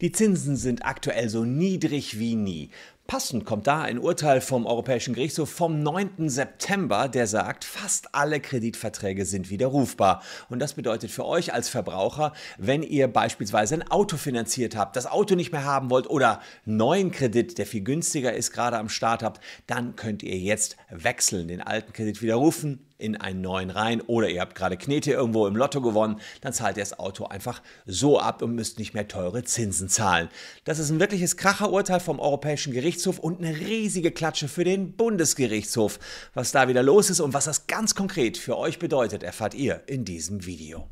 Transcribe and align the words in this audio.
Die 0.00 0.12
Zinsen 0.12 0.56
sind 0.56 0.84
aktuell 0.84 1.28
so 1.28 1.44
niedrig 1.44 2.18
wie 2.18 2.36
nie. 2.36 2.70
Passend 3.10 3.46
kommt 3.46 3.66
da 3.66 3.80
ein 3.80 3.98
Urteil 3.98 4.42
vom 4.42 4.66
Europäischen 4.66 5.14
Gerichtshof 5.14 5.48
vom 5.48 5.82
9. 5.82 6.28
September, 6.28 7.08
der 7.08 7.26
sagt, 7.26 7.64
fast 7.64 8.14
alle 8.14 8.38
Kreditverträge 8.38 9.24
sind 9.24 9.48
widerrufbar. 9.48 10.22
Und 10.50 10.58
das 10.58 10.74
bedeutet 10.74 11.10
für 11.10 11.24
euch 11.24 11.54
als 11.54 11.70
Verbraucher, 11.70 12.34
wenn 12.58 12.82
ihr 12.82 13.08
beispielsweise 13.08 13.76
ein 13.76 13.90
Auto 13.90 14.18
finanziert 14.18 14.76
habt, 14.76 14.94
das 14.94 15.06
Auto 15.06 15.36
nicht 15.36 15.52
mehr 15.52 15.64
haben 15.64 15.88
wollt 15.88 16.10
oder 16.10 16.42
neuen 16.66 17.10
Kredit, 17.10 17.56
der 17.56 17.64
viel 17.64 17.82
günstiger 17.82 18.34
ist, 18.34 18.52
gerade 18.52 18.76
am 18.76 18.90
Start 18.90 19.22
habt, 19.22 19.40
dann 19.66 19.96
könnt 19.96 20.22
ihr 20.22 20.36
jetzt 20.36 20.76
wechseln, 20.90 21.48
den 21.48 21.62
alten 21.62 21.94
Kredit 21.94 22.20
widerrufen, 22.20 22.84
in 22.98 23.16
einen 23.16 23.40
neuen 23.40 23.70
rein 23.70 24.00
oder 24.02 24.28
ihr 24.28 24.40
habt 24.40 24.56
gerade 24.56 24.76
Knete 24.76 25.12
irgendwo 25.12 25.46
im 25.46 25.56
Lotto 25.56 25.80
gewonnen, 25.80 26.20
dann 26.40 26.52
zahlt 26.52 26.76
ihr 26.76 26.82
das 26.82 26.98
Auto 26.98 27.24
einfach 27.26 27.62
so 27.86 28.18
ab 28.18 28.42
und 28.42 28.54
müsst 28.54 28.78
nicht 28.78 28.92
mehr 28.92 29.06
teure 29.06 29.44
Zinsen 29.44 29.88
zahlen. 29.88 30.28
Das 30.64 30.80
ist 30.80 30.90
ein 30.90 30.98
wirkliches 31.00 31.36
Kracherurteil 31.36 32.00
vom 32.00 32.18
Europäischen 32.18 32.72
Gerichtshof 32.72 32.97
und 33.06 33.38
eine 33.38 33.56
riesige 33.56 34.10
Klatsche 34.10 34.48
für 34.48 34.64
den 34.64 34.96
Bundesgerichtshof. 34.96 35.98
Was 36.34 36.52
da 36.52 36.68
wieder 36.68 36.82
los 36.82 37.10
ist 37.10 37.20
und 37.20 37.34
was 37.34 37.44
das 37.44 37.66
ganz 37.66 37.94
konkret 37.94 38.36
für 38.36 38.58
euch 38.58 38.78
bedeutet, 38.78 39.22
erfahrt 39.22 39.54
ihr 39.54 39.82
in 39.86 40.04
diesem 40.04 40.44
Video. 40.46 40.88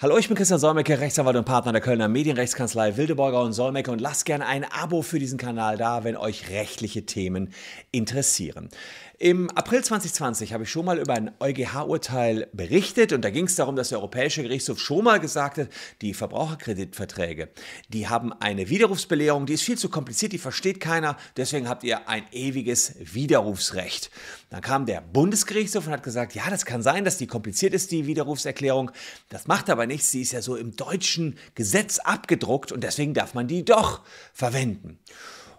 Hallo, 0.00 0.16
ich 0.16 0.28
bin 0.28 0.36
Christian 0.36 0.60
Solmecke, 0.60 1.00
Rechtsanwalt 1.00 1.34
und 1.34 1.44
Partner 1.44 1.72
der 1.72 1.80
Kölner 1.80 2.06
Medienrechtskanzlei 2.06 2.96
Wildeborger 2.96 3.42
und 3.42 3.52
Solmecke 3.52 3.90
und 3.90 4.00
lasst 4.00 4.26
gerne 4.26 4.46
ein 4.46 4.64
Abo 4.64 5.02
für 5.02 5.18
diesen 5.18 5.38
Kanal 5.38 5.76
da, 5.76 6.04
wenn 6.04 6.16
euch 6.16 6.50
rechtliche 6.50 7.04
Themen 7.04 7.52
interessieren. 7.90 8.68
Im 9.20 9.50
April 9.50 9.82
2020 9.82 10.52
habe 10.52 10.62
ich 10.62 10.70
schon 10.70 10.84
mal 10.84 10.96
über 10.96 11.14
ein 11.14 11.32
EuGH-Urteil 11.40 12.46
berichtet 12.52 13.12
und 13.12 13.24
da 13.24 13.30
ging 13.30 13.46
es 13.46 13.56
darum, 13.56 13.74
dass 13.74 13.88
der 13.88 13.98
Europäische 13.98 14.44
Gerichtshof 14.44 14.78
schon 14.78 15.02
mal 15.02 15.18
gesagt 15.18 15.58
hat, 15.58 15.70
die 16.02 16.14
Verbraucherkreditverträge, 16.14 17.48
die 17.88 18.06
haben 18.06 18.32
eine 18.32 18.68
Widerrufsbelehrung, 18.68 19.46
die 19.46 19.54
ist 19.54 19.64
viel 19.64 19.76
zu 19.76 19.88
kompliziert, 19.88 20.30
die 20.30 20.38
versteht 20.38 20.78
keiner, 20.78 21.16
deswegen 21.36 21.68
habt 21.68 21.82
ihr 21.82 22.08
ein 22.08 22.26
ewiges 22.30 22.94
Widerrufsrecht. 23.00 24.12
Dann 24.50 24.60
kam 24.60 24.86
der 24.86 25.00
Bundesgerichtshof 25.00 25.88
und 25.88 25.94
hat 25.94 26.04
gesagt, 26.04 26.36
ja, 26.36 26.48
das 26.48 26.64
kann 26.64 26.82
sein, 26.82 27.04
dass 27.04 27.18
die 27.18 27.26
kompliziert 27.26 27.74
ist, 27.74 27.90
die 27.90 28.06
Widerrufserklärung. 28.06 28.92
Das 29.30 29.48
macht 29.48 29.68
aber 29.68 29.88
nichts, 29.88 30.12
sie 30.12 30.22
ist 30.22 30.30
ja 30.30 30.42
so 30.42 30.54
im 30.54 30.76
deutschen 30.76 31.36
Gesetz 31.56 31.98
abgedruckt 31.98 32.70
und 32.70 32.84
deswegen 32.84 33.14
darf 33.14 33.34
man 33.34 33.48
die 33.48 33.64
doch 33.64 34.02
verwenden. 34.32 35.00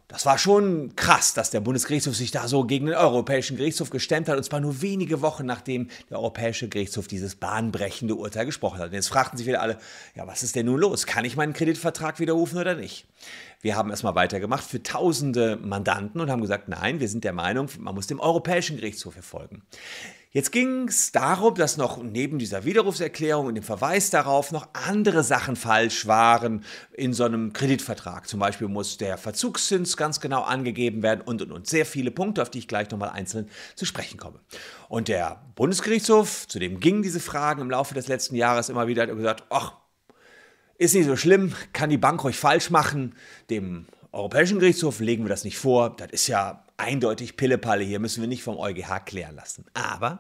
Das 0.10 0.26
war 0.26 0.40
schon 0.40 0.96
krass, 0.96 1.36
dass 1.36 1.52
der 1.52 1.60
Bundesgerichtshof 1.60 2.16
sich 2.16 2.32
da 2.32 2.48
so 2.48 2.64
gegen 2.64 2.88
den 2.88 2.96
Europäischen 2.96 3.58
Gerichtshof 3.58 3.92
gestemmt 3.92 4.28
hat, 4.28 4.38
und 4.38 4.44
zwar 4.44 4.60
nur 4.60 4.82
wenige 4.82 5.22
Wochen 5.22 5.46
nachdem 5.46 5.88
der 6.10 6.18
Europäische 6.18 6.68
Gerichtshof 6.68 7.08
dieses 7.08 7.36
bahnbrechende 7.36 8.16
Urteil 8.16 8.48
gesprochen 8.48 8.80
hat. 8.80 8.88
Und 8.88 8.96
jetzt 8.96 9.10
fragten 9.10 9.38
sich 9.38 9.46
wieder 9.46 9.62
alle, 9.62 9.78
ja, 10.16 10.26
was 10.26 10.42
ist 10.42 10.56
denn 10.56 10.66
nun 10.66 10.80
los? 10.80 11.06
Kann 11.06 11.26
ich 11.26 11.38
meinen 11.38 11.54
Kreditvertrag 11.54 12.20
widerrufen 12.20 12.58
oder 12.58 12.74
nicht? 12.74 13.06
Wir 13.62 13.76
haben 13.76 13.92
erstmal 13.92 14.16
weitergemacht 14.16 14.64
für 14.64 14.82
tausende 14.82 15.58
Mandanten 15.58 16.20
und 16.20 16.32
haben 16.32 16.42
gesagt, 16.42 16.70
nein, 16.70 17.00
wir 17.00 17.08
sind 17.08 17.24
der 17.24 17.34
Meinung, 17.34 17.70
man 17.78 17.94
muss 17.94 18.08
dem 18.08 18.20
Europäischen 18.20 18.78
Gerichtshof 18.78 19.14
folgen. 19.22 19.62
Jetzt 20.32 20.52
ging 20.52 20.88
es 20.88 21.12
darum, 21.12 21.56
dass 21.56 21.78
noch 21.78 22.04
neben 22.04 22.38
dieser 22.38 22.64
Widerrufserklärung 22.64 23.48
und 23.48 23.56
dem 23.56 23.64
Verweis 23.64 24.12
darauf 24.12 24.52
noch 24.52 24.68
andere 24.74 25.24
Sachen 25.24 25.56
falsch 25.56 26.06
waren 26.06 26.64
in 26.94 27.14
so 27.14 27.24
einem 27.24 27.52
Kreditvertrag. 27.52 28.28
Zum 28.28 28.40
Beispiel 28.40 28.68
muss 28.68 28.98
der 28.98 29.18
Verzugszins 29.18 29.98
ganz 29.98 30.20
genau 30.20 30.44
angegeben 30.44 31.02
werden 31.02 31.22
und 31.22 31.42
und 31.42 31.52
und. 31.52 31.66
Sehr 31.66 31.84
viele 31.84 32.12
Punkte, 32.12 32.44
auf 32.44 32.52
die 32.52 32.60
ich 32.60 32.68
gleich 32.68 32.92
nochmal 32.92 33.10
einzeln 33.10 33.50
zu 33.74 33.86
sprechen 33.86 34.20
komme. 34.20 34.40
Und 34.88 35.08
der 35.08 35.42
Bundesgerichtshof, 35.56 36.48
zu 36.48 36.60
dem 36.60 36.80
gingen 36.80 37.02
diese 37.02 37.20
Fragen 37.20 37.62
im 37.62 37.72
Laufe 37.72 37.96
des 37.96 38.08
letzten 38.08 38.36
Jahres 38.36 38.70
immer 38.70 38.86
wieder, 38.86 39.02
hat 39.02 39.16
gesagt, 39.16 39.46
ach, 39.50 39.78
ist 40.78 40.94
nicht 40.94 41.08
so 41.08 41.16
schlimm, 41.16 41.56
kann 41.74 41.90
die 41.90 41.98
Bank 41.98 42.24
ruhig 42.24 42.38
falsch 42.38 42.70
machen. 42.70 43.16
Dem 43.50 43.88
Europäischen 44.12 44.60
Gerichtshof 44.60 45.00
legen 45.00 45.24
wir 45.24 45.30
das 45.30 45.44
nicht 45.44 45.58
vor. 45.58 45.96
Das 45.96 46.12
ist 46.12 46.28
ja 46.28 46.68
eindeutig 46.80 47.38
Pillepalle 47.38 47.84
hier, 47.84 48.00
müssen 48.00 48.22
wir 48.22 48.28
nicht 48.28 48.44
vom 48.44 48.58
EuGH 48.58 49.06
klären 49.06 49.36
lassen. 49.36 49.66
Aber 49.74 50.20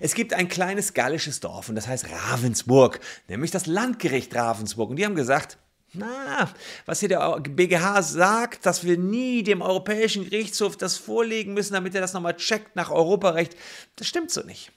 es 0.00 0.14
gibt 0.14 0.34
ein 0.34 0.48
kleines 0.48 0.94
gallisches 0.94 1.40
Dorf 1.40 1.68
und 1.68 1.74
das 1.74 1.88
heißt 1.88 2.06
Ravensburg, 2.10 3.00
nämlich 3.28 3.50
das 3.50 3.66
Landgericht 3.66 4.34
Ravensburg. 4.34 4.90
Und 4.90 4.96
die 4.96 5.04
haben 5.04 5.14
gesagt, 5.14 5.58
na, 5.92 6.48
was 6.86 7.00
hier 7.00 7.08
der 7.08 7.40
BGH 7.40 8.02
sagt, 8.02 8.64
dass 8.64 8.84
wir 8.84 8.96
nie 8.96 9.42
dem 9.42 9.60
Europäischen 9.60 10.24
Gerichtshof 10.24 10.76
das 10.76 10.96
vorlegen 10.96 11.54
müssen, 11.54 11.74
damit 11.74 11.94
er 11.94 12.00
das 12.00 12.12
nochmal 12.12 12.36
checkt 12.36 12.76
nach 12.76 12.90
Europarecht, 12.90 13.56
das 13.96 14.06
stimmt 14.06 14.30
so 14.30 14.42
nicht. 14.42 14.70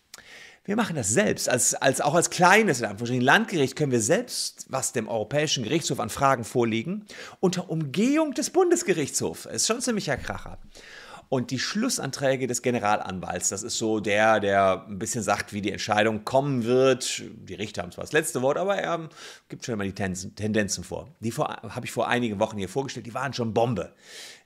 Wir 0.66 0.78
machen 0.78 0.96
das 0.96 1.10
selbst. 1.10 1.50
Als, 1.50 1.76
als, 1.76 2.00
auch 2.00 2.16
als 2.16 2.30
kleines 2.30 2.80
Landgericht 2.80 3.76
können 3.76 3.92
wir 3.92 4.00
selbst 4.00 4.66
was 4.70 4.94
dem 4.94 5.10
Europäischen 5.10 5.64
Gerichtshof 5.64 6.00
an 6.00 6.10
Fragen 6.10 6.46
vorlegen, 6.46 7.06
unter 7.42 7.70
Umgehung 7.70 8.34
des 8.34 8.50
Bundesgerichtshofs. 8.50 9.46
Ist 9.46 9.68
schon 9.68 9.82
ziemlicher 9.82 10.16
Kracher. 10.16 10.58
Und 11.34 11.50
die 11.50 11.58
Schlussanträge 11.58 12.46
des 12.46 12.62
Generalanwalts, 12.62 13.50
das 13.50 13.64
ist 13.64 13.80
so 13.80 14.00
der, 14.00 14.40
der 14.40 14.86
ein 14.88 15.00
bisschen 15.00 15.24
sagt, 15.24 15.52
wie 15.52 15.62
die 15.62 15.72
Entscheidung 15.72 16.26
kommen 16.26 16.64
wird. 16.64 17.24
Die 17.28 17.56
Richter 17.56 17.82
haben 17.82 17.92
zwar 17.92 18.04
das 18.04 18.12
letzte 18.12 18.44
Wort, 18.44 18.56
aber 18.56 18.76
er 18.76 19.10
gibt 19.50 19.66
schon 19.66 19.76
mal 19.80 19.92
die 19.92 19.96
Tendenzen 19.96 20.84
vor. 20.84 21.10
Die 21.22 21.32
habe 21.32 21.88
ich 21.88 21.92
vor 21.92 22.08
einigen 22.08 22.40
Wochen 22.40 22.60
hier 22.60 22.70
vorgestellt, 22.70 23.08
die 23.08 23.16
waren 23.16 23.34
schon 23.34 23.52
Bombe. 23.52 23.96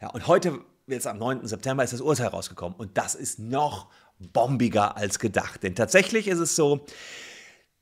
Ja, 0.01 0.11
und 0.11 0.27
heute, 0.27 0.61
jetzt 0.87 1.07
am 1.07 1.17
9. 1.17 1.45
September, 1.45 1.83
ist 1.83 1.91
das 1.91 1.99
Urteil 1.99 2.27
rausgekommen. 2.27 2.79
Und 2.79 2.97
das 2.97 3.15
ist 3.15 3.37
noch 3.37 3.89
bombiger 4.19 4.95
als 4.95 5.19
gedacht. 5.19 5.63
Denn 5.63 5.75
tatsächlich 5.75 6.29
ist 6.29 6.39
es 6.39 6.55
so, 6.55 6.85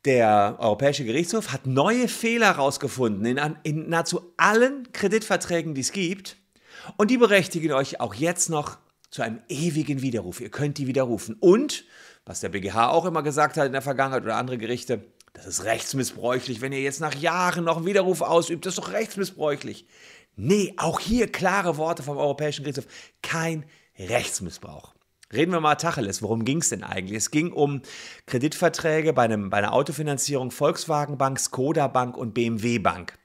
der 0.05 0.55
Europäische 0.57 1.05
Gerichtshof 1.05 1.53
hat 1.53 1.67
neue 1.67 2.07
Fehler 2.07 2.47
herausgefunden 2.47 3.23
in, 3.23 3.55
in 3.61 3.87
nahezu 3.87 4.33
allen 4.37 4.91
Kreditverträgen, 4.93 5.75
die 5.75 5.81
es 5.81 5.91
gibt. 5.91 6.37
Und 6.97 7.11
die 7.11 7.17
berechtigen 7.19 7.71
euch 7.71 7.99
auch 7.99 8.15
jetzt 8.15 8.49
noch 8.49 8.79
zu 9.15 9.21
einem 9.21 9.39
ewigen 9.47 10.01
Widerruf. 10.01 10.41
Ihr 10.41 10.49
könnt 10.49 10.77
die 10.77 10.87
widerrufen. 10.87 11.37
Und, 11.39 11.85
was 12.25 12.41
der 12.41 12.49
BGH 12.49 12.89
auch 12.89 13.05
immer 13.05 13.23
gesagt 13.23 13.55
hat 13.55 13.65
in 13.65 13.71
der 13.71 13.81
Vergangenheit 13.81 14.23
oder 14.23 14.35
andere 14.35 14.57
Gerichte, 14.57 15.05
das 15.31 15.47
ist 15.47 15.63
rechtsmissbräuchlich. 15.63 16.59
Wenn 16.59 16.73
ihr 16.73 16.81
jetzt 16.81 16.99
nach 16.99 17.15
Jahren 17.15 17.63
noch 17.63 17.77
einen 17.77 17.85
Widerruf 17.85 18.21
ausübt, 18.21 18.65
das 18.65 18.73
ist 18.73 18.83
doch 18.83 18.91
rechtsmissbräuchlich. 18.91 19.87
Nee, 20.35 20.73
auch 20.75 20.99
hier 20.99 21.31
klare 21.31 21.77
Worte 21.77 22.03
vom 22.03 22.17
Europäischen 22.17 22.63
Gerichtshof. 22.63 22.91
Kein 23.21 23.63
Rechtsmissbrauch. 23.97 24.93
Reden 25.31 25.53
wir 25.53 25.61
mal 25.61 25.75
Tacheles. 25.75 26.21
Worum 26.21 26.43
ging 26.43 26.57
es 26.57 26.67
denn 26.67 26.83
eigentlich? 26.83 27.15
Es 27.17 27.31
ging 27.31 27.53
um 27.53 27.83
Kreditverträge 28.25 29.13
bei, 29.13 29.23
einem, 29.23 29.49
bei 29.49 29.59
einer 29.59 29.71
Autofinanzierung 29.71 30.51
Volkswagen 30.51 31.17
Bank, 31.17 31.39
Skoda 31.39 31.87
Bank 31.87 32.17
und 32.17 32.33
BMW 32.33 32.79
Bank. 32.79 33.17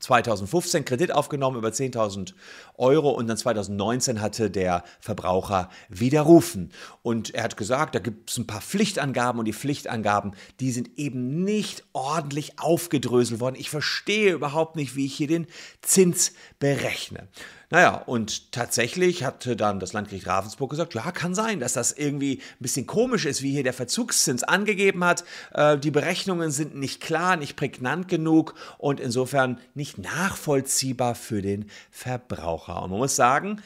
2015 0.00 0.84
Kredit 0.84 1.12
aufgenommen 1.12 1.56
über 1.56 1.68
10.000 1.68 2.34
Euro 2.76 3.10
und 3.10 3.26
dann 3.26 3.36
2019 3.36 4.20
hatte 4.20 4.50
der 4.50 4.84
Verbraucher 5.00 5.70
widerrufen. 5.88 6.72
Und 7.02 7.34
er 7.34 7.44
hat 7.44 7.56
gesagt, 7.56 7.94
da 7.94 7.98
gibt 7.98 8.30
es 8.30 8.38
ein 8.38 8.46
paar 8.46 8.60
Pflichtangaben 8.60 9.38
und 9.38 9.44
die 9.44 9.52
Pflichtangaben, 9.52 10.32
die 10.60 10.70
sind 10.70 10.90
eben 10.98 11.44
nicht 11.44 11.84
ordentlich 11.92 12.58
aufgedröselt 12.58 13.40
worden. 13.40 13.56
Ich 13.58 13.70
verstehe 13.70 14.32
überhaupt 14.32 14.76
nicht, 14.76 14.96
wie 14.96 15.06
ich 15.06 15.14
hier 15.14 15.28
den 15.28 15.46
Zins 15.82 16.32
berechne. 16.58 17.28
Naja, 17.70 18.02
und 18.06 18.50
tatsächlich 18.50 19.24
hatte 19.24 19.54
dann 19.54 19.78
das 19.78 19.92
Landgericht 19.92 20.26
Ravensburg 20.26 20.70
gesagt, 20.70 20.94
ja, 20.94 21.12
kann 21.12 21.34
sein, 21.34 21.60
dass 21.60 21.74
das 21.74 21.92
irgendwie 21.92 22.38
ein 22.38 22.60
bisschen 22.60 22.86
komisch 22.86 23.26
ist, 23.26 23.42
wie 23.42 23.50
hier 23.50 23.62
der 23.62 23.74
Verzugszins 23.74 24.42
angegeben 24.42 25.04
hat. 25.04 25.24
Äh, 25.52 25.76
die 25.76 25.90
Berechnungen 25.90 26.50
sind 26.50 26.76
nicht 26.76 27.02
klar, 27.02 27.36
nicht 27.36 27.56
prägnant 27.56 28.08
genug 28.08 28.54
und 28.78 29.00
insofern 29.00 29.58
nicht 29.74 29.98
nachvollziehbar 29.98 31.14
für 31.14 31.42
den 31.42 31.68
Verbraucher. 31.90 32.82
Und 32.82 32.90
man 32.90 33.00
muss 33.00 33.16
sagen, 33.16 33.60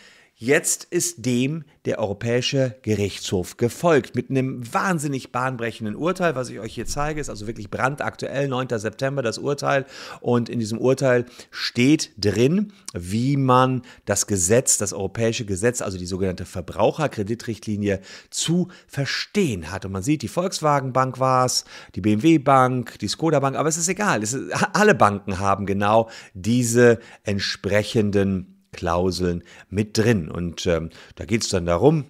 Jetzt 0.44 0.88
ist 0.90 1.24
dem 1.24 1.62
der 1.84 2.00
Europäische 2.00 2.74
Gerichtshof 2.82 3.58
gefolgt 3.58 4.16
mit 4.16 4.28
einem 4.28 4.74
wahnsinnig 4.74 5.30
bahnbrechenden 5.30 5.94
Urteil, 5.94 6.34
was 6.34 6.50
ich 6.50 6.58
euch 6.58 6.74
hier 6.74 6.84
zeige, 6.84 7.20
ist 7.20 7.30
also 7.30 7.46
wirklich 7.46 7.70
brandaktuell, 7.70 8.48
9. 8.48 8.76
September 8.80 9.22
das 9.22 9.38
Urteil 9.38 9.86
und 10.20 10.48
in 10.48 10.58
diesem 10.58 10.78
Urteil 10.78 11.26
steht 11.52 12.10
drin, 12.18 12.72
wie 12.92 13.36
man 13.36 13.82
das 14.04 14.26
Gesetz, 14.26 14.78
das 14.78 14.92
europäische 14.92 15.44
Gesetz, 15.44 15.80
also 15.80 15.96
die 15.96 16.06
sogenannte 16.06 16.44
Verbraucherkreditrichtlinie 16.44 18.00
zu 18.30 18.66
verstehen 18.88 19.70
hat. 19.70 19.84
Und 19.84 19.92
man 19.92 20.02
sieht, 20.02 20.22
die 20.22 20.28
Volkswagen 20.28 20.92
Bank 20.92 21.20
war 21.20 21.46
es, 21.46 21.64
die 21.94 22.00
BMW 22.00 22.38
Bank, 22.38 22.98
die 22.98 23.06
Skoda 23.06 23.38
Bank, 23.38 23.54
aber 23.54 23.68
es 23.68 23.76
ist 23.76 23.86
egal, 23.86 24.24
es 24.24 24.32
ist, 24.32 24.52
alle 24.72 24.96
Banken 24.96 25.38
haben 25.38 25.66
genau 25.66 26.10
diese 26.34 26.98
entsprechenden 27.22 28.51
Klauseln 28.72 29.44
mit 29.68 29.96
drin. 29.96 30.30
Und 30.30 30.66
ähm, 30.66 30.90
da 31.14 31.24
geht 31.24 31.42
es 31.42 31.48
dann 31.50 31.66
darum, 31.66 32.06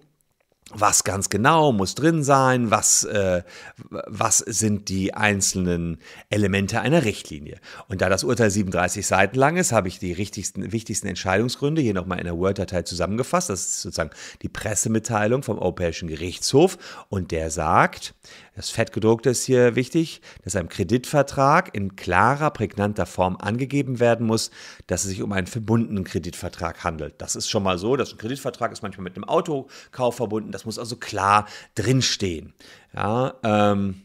was 0.74 1.04
ganz 1.04 1.28
genau 1.28 1.72
muss 1.72 1.94
drin 1.94 2.22
sein, 2.22 2.70
was, 2.70 3.04
äh, 3.04 3.42
was 3.88 4.38
sind 4.38 4.88
die 4.88 5.14
einzelnen 5.14 5.98
Elemente 6.30 6.80
einer 6.80 7.04
Richtlinie. 7.04 7.58
Und 7.88 8.00
da 8.00 8.08
das 8.08 8.24
Urteil 8.24 8.50
37 8.50 9.06
Seiten 9.06 9.38
lang 9.38 9.56
ist, 9.56 9.72
habe 9.72 9.88
ich 9.88 9.98
die 9.98 10.12
richtigsten, 10.12 10.72
wichtigsten 10.72 11.06
Entscheidungsgründe 11.06 11.82
hier 11.82 11.94
nochmal 11.94 12.18
in 12.18 12.24
der 12.24 12.36
Word-Datei 12.36 12.82
zusammengefasst. 12.82 13.50
Das 13.50 13.60
ist 13.60 13.82
sozusagen 13.82 14.10
die 14.42 14.48
Pressemitteilung 14.48 15.42
vom 15.42 15.58
Europäischen 15.58 16.08
Gerichtshof 16.08 16.78
und 17.08 17.30
der 17.30 17.50
sagt, 17.50 18.14
das 18.54 18.68
Fettgedruckte 18.68 19.30
ist 19.30 19.44
hier 19.44 19.76
wichtig, 19.76 20.20
dass 20.44 20.56
einem 20.56 20.68
Kreditvertrag 20.68 21.74
in 21.74 21.96
klarer, 21.96 22.50
prägnanter 22.50 23.06
Form 23.06 23.38
angegeben 23.38 23.98
werden 23.98 24.26
muss, 24.26 24.50
dass 24.86 25.04
es 25.04 25.10
sich 25.10 25.22
um 25.22 25.32
einen 25.32 25.46
verbundenen 25.46 26.04
Kreditvertrag 26.04 26.84
handelt. 26.84 27.14
Das 27.16 27.34
ist 27.34 27.48
schon 27.48 27.62
mal 27.62 27.78
so, 27.78 27.96
dass 27.96 28.12
ein 28.12 28.18
Kreditvertrag 28.18 28.70
ist 28.70 28.82
manchmal 28.82 29.04
mit 29.04 29.16
einem 29.16 29.24
Autokauf 29.24 30.16
verbunden. 30.16 30.52
Das 30.52 30.61
muss 30.66 30.78
also 30.78 30.96
klar 30.96 31.46
drinstehen. 31.74 32.54
Ja, 32.94 33.34
ähm, 33.42 34.02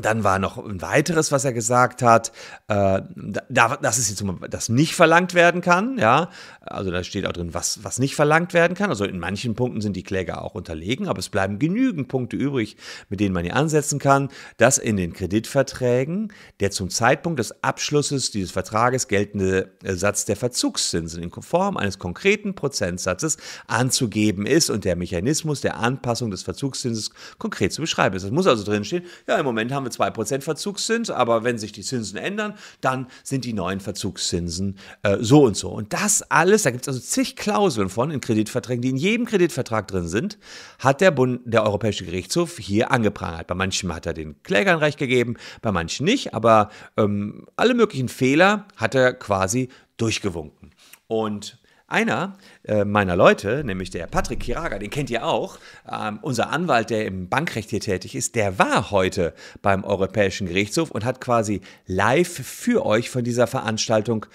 dann 0.00 0.24
war 0.24 0.38
noch 0.38 0.58
ein 0.58 0.82
weiteres, 0.82 1.32
was 1.32 1.44
er 1.44 1.52
gesagt 1.52 2.02
hat, 2.02 2.32
äh, 2.68 3.02
da, 3.48 3.78
das 3.80 3.98
ist 3.98 4.10
jetzt, 4.10 4.24
das 4.50 4.68
nicht 4.68 4.94
verlangt 4.94 5.34
werden 5.34 5.60
kann, 5.60 5.98
ja. 5.98 6.30
Also 6.60 6.90
da 6.90 7.04
steht 7.04 7.26
auch 7.26 7.32
drin, 7.32 7.54
was, 7.54 7.84
was 7.84 7.98
nicht 7.98 8.14
verlangt 8.14 8.54
werden 8.54 8.76
kann. 8.76 8.90
Also 8.90 9.04
in 9.04 9.18
manchen 9.18 9.54
Punkten 9.54 9.80
sind 9.80 9.94
die 9.96 10.02
Kläger 10.02 10.42
auch 10.42 10.54
unterlegen, 10.54 11.08
aber 11.08 11.18
es 11.18 11.28
bleiben 11.28 11.58
genügend 11.58 12.08
Punkte 12.08 12.36
übrig, 12.36 12.76
mit 13.08 13.20
denen 13.20 13.34
man 13.34 13.44
hier 13.44 13.56
ansetzen 13.56 13.98
kann, 13.98 14.28
dass 14.56 14.78
in 14.78 14.96
den 14.96 15.12
Kreditverträgen 15.12 16.32
der 16.60 16.70
zum 16.70 16.90
Zeitpunkt 16.90 17.38
des 17.38 17.62
Abschlusses 17.62 18.30
dieses 18.30 18.50
Vertrages 18.50 19.08
geltende 19.08 19.72
Satz 19.84 20.24
der 20.24 20.36
Verzugszinsen 20.36 21.22
in 21.22 21.30
Form 21.30 21.76
eines 21.76 21.98
konkreten 21.98 22.54
Prozentsatzes 22.54 23.36
anzugeben 23.66 24.46
ist 24.46 24.70
und 24.70 24.84
der 24.84 24.96
Mechanismus 24.96 25.60
der 25.60 25.78
Anpassung 25.78 26.30
des 26.30 26.42
Verzugszinses 26.42 27.10
konkret 27.38 27.72
zu 27.72 27.80
beschreiben 27.80 28.16
ist. 28.16 28.22
Das 28.22 28.30
muss 28.30 28.46
also 28.46 28.64
drinstehen, 28.64 29.04
ja, 29.26 29.36
im 29.36 29.44
Moment 29.44 29.72
haben 29.72 29.83
wir 29.84 29.90
2% 29.90 30.40
Verzugszins, 30.40 31.10
aber 31.10 31.44
wenn 31.44 31.58
sich 31.58 31.72
die 31.72 31.82
Zinsen 31.82 32.18
ändern, 32.18 32.54
dann 32.80 33.06
sind 33.22 33.44
die 33.44 33.52
neuen 33.52 33.80
Verzugszinsen 33.80 34.78
äh, 35.02 35.18
so 35.20 35.44
und 35.44 35.56
so. 35.56 35.70
Und 35.70 35.92
das 35.92 36.22
alles, 36.30 36.62
da 36.62 36.70
gibt 36.70 36.84
es 36.84 36.88
also 36.88 37.00
zig 37.00 37.36
Klauseln 37.36 37.88
von 37.88 38.10
in 38.10 38.20
Kreditverträgen, 38.20 38.82
die 38.82 38.90
in 38.90 38.96
jedem 38.96 39.26
Kreditvertrag 39.26 39.88
drin 39.88 40.08
sind, 40.08 40.38
hat 40.78 41.00
der, 41.00 41.10
Bund, 41.10 41.40
der 41.44 41.64
Europäische 41.64 42.04
Gerichtshof 42.04 42.58
hier 42.58 42.90
angeprangert. 42.90 43.46
Bei 43.46 43.54
manchen 43.54 43.94
hat 43.94 44.06
er 44.06 44.14
den 44.14 44.42
Klägern 44.42 44.78
recht 44.78 44.98
gegeben, 44.98 45.36
bei 45.62 45.72
manchen 45.72 46.04
nicht, 46.04 46.34
aber 46.34 46.70
ähm, 46.96 47.46
alle 47.56 47.74
möglichen 47.74 48.08
Fehler 48.08 48.66
hat 48.76 48.94
er 48.94 49.12
quasi 49.12 49.68
durchgewunken. 49.96 50.70
Und 51.06 51.58
einer 51.86 52.38
äh, 52.64 52.84
meiner 52.84 53.14
Leute, 53.14 53.62
nämlich 53.64 53.90
der 53.90 54.06
Patrick 54.06 54.40
Kiraga, 54.40 54.78
den 54.78 54.90
kennt 54.90 55.10
ihr 55.10 55.26
auch, 55.26 55.58
ähm, 55.90 56.18
unser 56.22 56.50
Anwalt, 56.50 56.90
der 56.90 57.06
im 57.06 57.28
Bankrecht 57.28 57.70
hier 57.70 57.80
tätig 57.80 58.14
ist, 58.14 58.34
der 58.34 58.58
war 58.58 58.90
heute 58.90 59.34
beim 59.60 59.84
Europäischen 59.84 60.46
Gerichtshof 60.46 60.90
und 60.90 61.04
hat 61.04 61.20
quasi 61.20 61.60
live 61.86 62.28
für 62.28 62.86
euch 62.86 63.10
von 63.10 63.22
dieser 63.22 63.46
Veranstaltung 63.46 64.26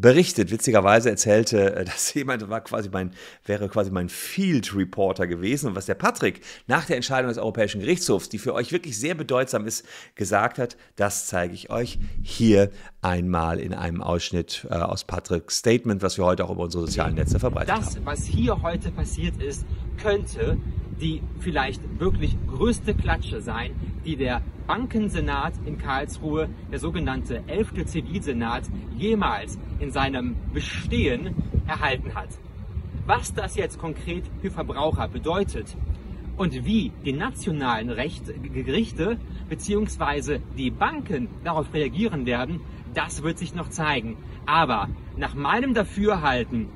berichtet. 0.00 0.50
Witzigerweise 0.50 1.10
erzählte, 1.10 1.74
äh, 1.74 1.84
dass 1.84 2.12
jemand 2.14 2.48
war 2.48 2.60
quasi 2.60 2.88
mein, 2.90 3.12
wäre 3.44 3.68
quasi 3.68 3.90
mein 3.90 4.08
Field 4.08 4.74
Reporter 4.74 5.26
gewesen 5.26 5.68
und 5.68 5.76
was 5.76 5.86
der 5.86 5.94
Patrick 5.94 6.40
nach 6.66 6.84
der 6.86 6.96
Entscheidung 6.96 7.28
des 7.28 7.38
Europäischen 7.38 7.80
Gerichtshofs, 7.80 8.28
die 8.28 8.38
für 8.38 8.54
euch 8.54 8.72
wirklich 8.72 8.98
sehr 8.98 9.14
bedeutsam 9.14 9.66
ist, 9.66 9.84
gesagt 10.14 10.58
hat, 10.58 10.76
das 10.96 11.26
zeige 11.26 11.54
ich 11.54 11.70
euch 11.70 11.98
hier 12.22 12.70
einmal 13.02 13.60
in 13.60 13.74
einem 13.74 14.02
Ausschnitt 14.02 14.66
äh, 14.70 14.74
aus 14.74 15.04
Patricks 15.04 15.58
Statement, 15.58 16.02
was 16.02 16.18
wir 16.18 16.24
heute 16.24 16.44
auch 16.44 16.50
über 16.50 16.64
unsere 16.64 16.86
sozialen 16.86 17.14
Netze 17.14 17.38
verbreitet 17.38 17.70
das, 17.70 17.86
haben. 17.86 18.04
Das, 18.04 18.06
was 18.06 18.24
hier 18.24 18.62
heute 18.62 18.90
passiert 18.90 19.42
ist, 19.42 19.66
könnte 20.00 20.58
die 21.00 21.22
vielleicht 21.40 21.80
wirklich 22.00 22.36
größte 22.48 22.94
Klatsche 22.94 23.40
sein, 23.40 23.72
die 24.04 24.16
der 24.16 24.42
Bankensenat 24.66 25.54
in 25.64 25.78
Karlsruhe, 25.78 26.48
der 26.70 26.78
sogenannte 26.78 27.42
11. 27.46 27.86
Zivilsenat, 27.86 28.64
jemals 28.96 29.58
in 29.80 29.90
seinem 29.90 30.36
Bestehen 30.52 31.34
erhalten 31.66 32.14
hat. 32.14 32.28
Was 33.06 33.32
das 33.32 33.56
jetzt 33.56 33.78
konkret 33.78 34.24
für 34.42 34.50
Verbraucher 34.50 35.08
bedeutet 35.08 35.76
und 36.36 36.66
wie 36.66 36.92
die 37.04 37.12
nationalen 37.12 37.90
Recht, 37.90 38.24
Gerichte 38.52 39.18
bzw. 39.48 40.40
die 40.56 40.70
Banken 40.70 41.28
darauf 41.44 41.72
reagieren 41.72 42.26
werden, 42.26 42.60
das 42.94 43.22
wird 43.22 43.38
sich 43.38 43.54
noch 43.54 43.70
zeigen. 43.70 44.16
Aber 44.44 44.88
nach 45.16 45.34
meinem 45.34 45.74
Dafürhalten 45.74 46.68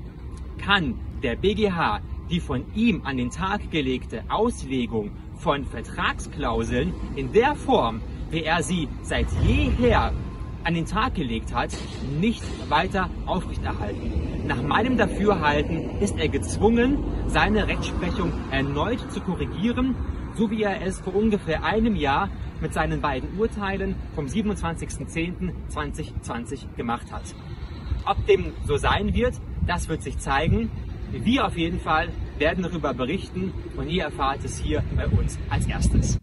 kann 0.59 0.99
der 1.23 1.37
BGH 1.37 2.01
die 2.33 2.41
von 2.41 2.65
ihm 2.75 3.03
an 3.05 3.19
den 3.19 3.31
Tag 3.31 3.71
gelegte 3.71 4.25
Auslegung 4.29 5.11
von 5.43 5.65
Vertragsklauseln 5.65 6.95
in 7.17 7.33
der 7.33 7.57
Form, 7.57 8.01
wie 8.31 8.45
er 8.45 8.63
sie 8.63 8.89
seit 9.03 9.27
jeher 9.43 10.13
an 10.65 10.75
den 10.75 10.87
Tag 10.87 11.17
gelegt 11.17 11.53
hat, 11.53 11.77
nicht 12.21 12.45
weiter 12.71 13.11
aufrechterhalten. 13.27 14.47
Nach 14.47 14.63
meinem 14.63 14.97
Dafürhalten 14.97 15.99
ist 16.01 16.17
er 16.17 16.29
gezwungen, 16.29 16.99
seine 17.27 17.67
Rechtsprechung 17.67 18.33
erneut 18.53 19.01
zu 19.11 19.21
korrigieren, 19.21 19.97
so 20.35 20.49
wie 20.51 20.63
er 20.63 20.87
es 20.87 21.01
vor 21.01 21.17
ungefähr 21.17 21.65
einem 21.65 21.97
Jahr 21.97 22.31
mit 22.61 22.73
seinen 22.73 23.01
beiden 23.01 23.37
Urteilen 23.39 23.97
vom 24.15 24.27
27.10.2020 24.27 26.77
gemacht 26.77 27.11
hat. 27.11 27.25
Ob 28.07 28.25
dem 28.27 28.53
so 28.67 28.77
sein 28.77 29.15
wird, 29.15 29.35
das 29.67 29.89
wird 29.89 30.03
sich 30.03 30.19
zeigen. 30.19 30.71
Wir 31.13 31.47
auf 31.47 31.57
jeden 31.57 31.79
Fall 31.79 32.09
werden 32.39 32.65
darüber 32.65 32.95
berichten 32.95 33.53
und 33.77 33.89
ihr 33.89 34.05
erfahrt 34.05 34.45
es 34.45 34.59
hier 34.59 34.83
bei 34.97 35.07
uns 35.07 35.39
als 35.51 35.67
erstes. 35.67 36.22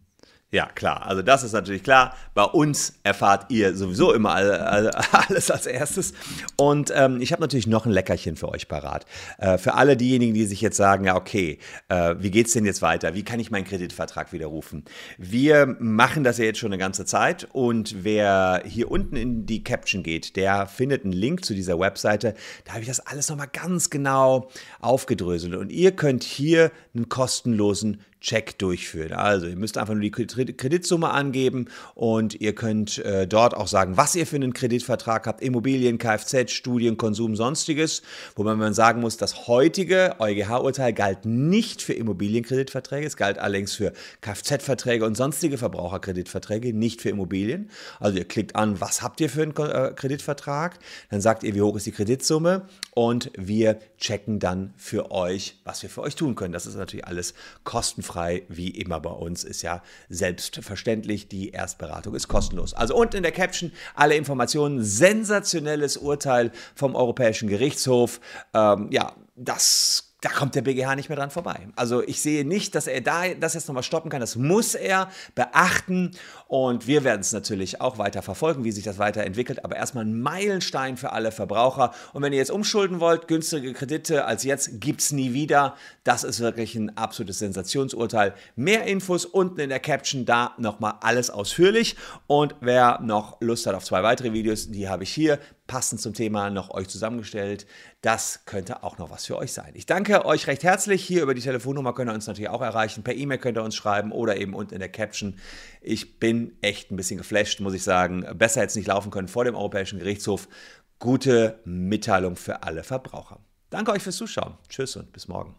Ja, 0.51 0.65
klar. 0.65 1.05
Also 1.05 1.21
das 1.21 1.43
ist 1.43 1.53
natürlich 1.53 1.83
klar. 1.83 2.15
Bei 2.33 2.43
uns 2.43 2.99
erfahrt 3.03 3.51
ihr 3.51 3.75
sowieso 3.75 4.13
immer 4.13 4.33
alles 4.33 5.51
als 5.51 5.67
erstes. 5.67 6.13
Und 6.55 6.91
ähm, 6.95 7.21
ich 7.21 7.31
habe 7.31 7.43
natürlich 7.43 7.67
noch 7.67 7.85
ein 7.85 7.91
Leckerchen 7.91 8.35
für 8.35 8.49
euch 8.49 8.67
parat. 8.67 9.05
Äh, 9.37 9.59
für 9.59 9.75
alle 9.75 9.95
diejenigen, 9.95 10.33
die 10.33 10.45
sich 10.45 10.59
jetzt 10.59 10.77
sagen, 10.77 11.05
ja, 11.05 11.15
okay, 11.15 11.59
äh, 11.89 12.15
wie 12.17 12.41
es 12.41 12.53
denn 12.53 12.65
jetzt 12.65 12.81
weiter? 12.81 13.13
Wie 13.13 13.21
kann 13.21 13.39
ich 13.39 13.51
meinen 13.51 13.65
Kreditvertrag 13.65 14.33
widerrufen? 14.33 14.85
Wir 15.19 15.75
machen 15.79 16.23
das 16.23 16.39
ja 16.39 16.45
jetzt 16.45 16.57
schon 16.57 16.71
eine 16.71 16.79
ganze 16.79 17.05
Zeit. 17.05 17.47
Und 17.51 18.03
wer 18.03 18.63
hier 18.65 18.89
unten 18.89 19.17
in 19.17 19.45
die 19.45 19.63
Caption 19.63 20.01
geht, 20.01 20.35
der 20.35 20.65
findet 20.65 21.03
einen 21.03 21.13
Link 21.13 21.45
zu 21.45 21.53
dieser 21.53 21.79
Webseite. 21.79 22.33
Da 22.65 22.71
habe 22.71 22.81
ich 22.81 22.87
das 22.87 23.01
alles 23.01 23.29
nochmal 23.29 23.49
ganz 23.53 23.91
genau 23.91 24.49
aufgedröselt. 24.79 25.53
Und 25.53 25.71
ihr 25.71 25.91
könnt 25.91 26.23
hier 26.23 26.71
einen 26.95 27.07
kostenlosen 27.07 28.01
Check 28.21 28.59
durchführen. 28.59 29.13
Also 29.13 29.47
ihr 29.47 29.55
müsst 29.55 29.77
einfach 29.77 29.93
nur 29.93 30.01
die 30.01 30.11
Kreditsumme 30.11 31.09
angeben 31.09 31.67
und 31.95 32.39
ihr 32.41 32.53
könnt 32.53 32.97
äh, 32.97 33.25
dort 33.25 33.55
auch 33.55 33.67
sagen, 33.67 33.95
was 33.95 34.13
ihr 34.13 34.27
für 34.27 34.35
einen 34.35 34.51
Kreditvertrag 34.51 35.25
habt, 35.25 35.41
Immobilien, 35.41 35.97
Kfz, 35.97 36.51
Studien, 36.51 36.97
Konsum, 36.97 37.37
sonstiges. 37.37 38.01
Wobei 38.35 38.55
man 38.55 38.73
sagen 38.73 38.99
muss, 38.99 39.15
das 39.15 39.47
heutige 39.47 40.15
EuGH-Urteil 40.19 40.91
galt 40.91 41.25
nicht 41.25 41.81
für 41.81 41.93
Immobilienkreditverträge, 41.93 43.07
es 43.07 43.15
galt 43.15 43.37
allerdings 43.37 43.73
für 43.73 43.93
Kfz-Verträge 44.19 45.05
und 45.05 45.15
sonstige 45.15 45.57
Verbraucherkreditverträge, 45.57 46.73
nicht 46.73 47.01
für 47.01 47.09
Immobilien. 47.09 47.69
Also 48.01 48.17
ihr 48.17 48.25
klickt 48.25 48.57
an, 48.57 48.81
was 48.81 49.01
habt 49.01 49.21
ihr 49.21 49.29
für 49.29 49.43
einen 49.43 49.55
äh, 49.55 49.93
Kreditvertrag, 49.95 50.77
dann 51.09 51.21
sagt 51.21 51.43
ihr, 51.43 51.55
wie 51.55 51.61
hoch 51.61 51.77
ist 51.77 51.85
die 51.85 51.93
Kreditsumme 51.93 52.63
und 52.93 53.31
wir 53.37 53.79
checken 53.97 54.39
dann 54.39 54.73
für 54.75 55.11
euch, 55.11 55.57
was 55.63 55.83
wir 55.83 55.89
für 55.89 56.01
euch 56.01 56.15
tun 56.15 56.35
können. 56.35 56.51
Das 56.51 56.65
ist 56.65 56.75
natürlich 56.75 57.07
alles 57.07 57.33
kostenfrei 57.63 58.08
kostenfrei, 58.09 58.43
wie 58.49 58.69
immer 58.69 58.99
bei 58.99 59.11
uns, 59.11 59.43
ist 59.43 59.61
ja 59.61 59.81
selbstverständlich. 60.09 61.27
Die 61.27 61.51
Erstberatung 61.51 62.15
ist 62.15 62.27
kostenlos. 62.27 62.73
Also 62.73 62.95
unten 62.95 63.17
in 63.17 63.23
der 63.23 63.31
Caption 63.31 63.71
alle 63.95 64.15
Informationen. 64.15 64.83
Sensationelles 64.83 65.97
Urteil 65.97 66.51
vom 66.75 66.95
Europäischen 66.95 67.47
Gerichtshof. 67.47 68.19
Ähm, 68.53 68.87
ja, 68.91 69.13
das 69.35 70.08
da 70.21 70.29
kommt 70.29 70.53
der 70.55 70.61
BGH 70.63 70.95
nicht 70.95 71.07
mehr 71.07 71.17
dran 71.17 71.29
vorbei. 71.29 71.67
Also 71.77 72.03
ich 72.05 72.21
sehe 72.21 72.43
nicht, 72.43 72.75
dass 72.75 72.87
er 72.87 72.99
da 72.99 73.33
das 73.33 73.53
jetzt 73.53 73.67
nochmal 73.69 73.83
stoppen 73.83 74.11
kann. 74.11 74.19
Das 74.19 74.35
muss 74.35 74.75
er 74.75 75.09
beachten. 75.33 76.11
Und 76.47 76.87
wir 76.87 77.05
werden 77.05 77.21
es 77.21 77.31
natürlich 77.31 77.79
auch 77.79 77.97
weiter 77.97 78.21
verfolgen, 78.21 78.65
wie 78.65 78.73
sich 78.73 78.83
das 78.83 78.97
weiterentwickelt. 78.97 79.63
Aber 79.63 79.77
erstmal 79.77 80.03
ein 80.03 80.19
Meilenstein 80.19 80.97
für 80.97 81.13
alle 81.13 81.31
Verbraucher. 81.31 81.93
Und 82.11 82.21
wenn 82.21 82.33
ihr 82.33 82.39
jetzt 82.39 82.51
umschulden 82.51 82.99
wollt, 82.99 83.29
günstige 83.29 83.71
Kredite 83.73 84.25
als 84.25 84.43
jetzt 84.43 84.81
gibt 84.81 84.99
es 84.99 85.13
nie 85.13 85.33
wieder. 85.33 85.75
Das 86.03 86.25
ist 86.25 86.41
wirklich 86.41 86.75
ein 86.75 86.97
absolutes 86.97 87.39
Sensationsurteil. 87.39 88.33
Mehr 88.57 88.85
Infos 88.85 89.23
unten 89.23 89.61
in 89.61 89.69
der 89.69 89.79
Caption, 89.79 90.25
da 90.25 90.53
nochmal 90.57 90.95
alles 90.99 91.29
ausführlich. 91.29 91.95
Und 92.27 92.55
wer 92.59 92.99
noch 93.01 93.39
Lust 93.39 93.65
hat 93.67 93.75
auf 93.75 93.85
zwei 93.85 94.03
weitere 94.03 94.33
Videos, 94.33 94.69
die 94.69 94.89
habe 94.89 95.03
ich 95.03 95.13
hier 95.13 95.39
passend 95.69 96.01
zum 96.01 96.13
Thema 96.13 96.49
noch 96.49 96.71
euch 96.71 96.89
zusammengestellt. 96.89 97.67
Das 98.01 98.41
könnte 98.45 98.83
auch 98.83 98.97
noch 98.97 99.11
was 99.11 99.27
für 99.27 99.37
euch 99.37 99.53
sein. 99.53 99.71
Ich 99.75 99.85
danke 99.85 100.25
euch 100.25 100.47
recht 100.47 100.63
herzlich. 100.63 101.05
Hier 101.05 101.21
über 101.21 101.35
die 101.35 101.41
Telefonnummer 101.41 101.93
könnt 101.93 102.09
ihr 102.09 102.15
uns 102.15 102.25
natürlich 102.25 102.49
auch 102.49 102.63
erreichen. 102.63 103.03
Per 103.03 103.15
E-Mail 103.15 103.37
könnt 103.37 103.57
ihr 103.57 103.63
uns 103.63 103.75
schreiben 103.75 104.11
oder 104.11 104.35
eben 104.37 104.55
unten 104.55 104.73
in 104.73 104.79
der 104.79 104.89
Caption. 104.89 105.37
Ich 105.79 106.19
bin 106.19 106.57
echt 106.61 106.91
ein 106.91 106.95
bisschen 106.95 107.19
geflasht, 107.19 107.59
muss 107.59 107.75
ich 107.75 107.83
sagen. 107.83 108.25
Besser 108.33 108.63
jetzt 108.63 108.75
nicht 108.75 108.87
laufen 108.87 109.11
können 109.11 109.27
vor 109.27 109.45
dem 109.45 109.55
Europäischen 109.55 109.99
Gerichtshof. 109.99 110.49
Gute 110.97 111.59
Mitteilung 111.65 112.35
für 112.35 112.63
alle 112.63 112.83
Verbraucher. 112.83 113.39
Danke 113.69 113.91
euch 113.91 114.01
fürs 114.01 114.17
Zuschauen. 114.17 114.57
Tschüss 114.69 114.95
und 114.95 115.13
bis 115.13 115.27
morgen. 115.27 115.55